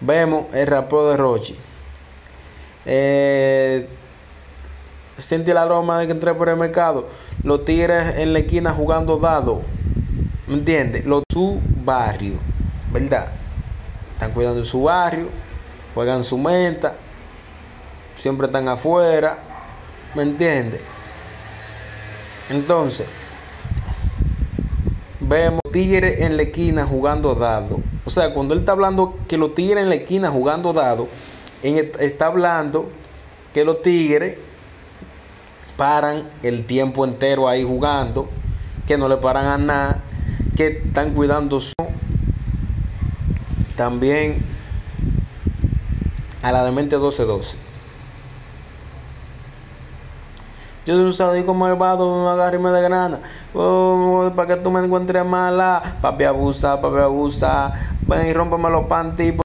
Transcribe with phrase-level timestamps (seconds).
[0.00, 1.56] Vemos el rapeo de Rochi.
[5.18, 7.06] Sentí la aroma de que entré por el mercado.
[7.42, 9.62] Los tigres en la esquina jugando dado.
[10.46, 11.04] ¿Me entiendes?
[11.06, 12.34] Los su barrio.
[12.92, 13.32] ¿Verdad?
[14.12, 15.28] Están cuidando su barrio.
[15.94, 16.94] Juegan su menta.
[18.14, 19.38] Siempre están afuera.
[20.14, 20.82] ¿Me entiendes?
[22.48, 23.06] Entonces,
[25.20, 27.80] vemos tigres en la esquina jugando dado.
[28.06, 31.08] O sea, cuando él está hablando que los tigres en la esquina jugando dado,
[31.62, 32.88] está hablando
[33.52, 34.38] que los tigres
[35.76, 38.28] paran el tiempo entero ahí jugando,
[38.86, 39.98] que no le paran a nada,
[40.56, 41.72] que están cuidando su...
[43.76, 44.42] También
[46.42, 47.56] a la de mente 1212.
[50.86, 53.18] Yo soy un sádico malvado, me agarre y me de grana.
[53.52, 55.82] Oh, para que tú me encuentres mala.
[56.00, 57.72] Papi abusa, papi abusa.
[58.06, 59.34] Ven y rómpame los panties.